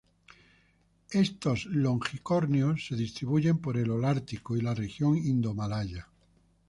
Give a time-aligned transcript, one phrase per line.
[1.11, 6.07] Estos longicornios se distribuyen por el holártico y la región indomalaya.